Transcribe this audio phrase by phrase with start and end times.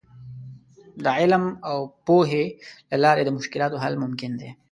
[1.03, 2.45] د علم او پوهې
[2.91, 4.49] له لارې د مشکلاتو حل ممکن دی.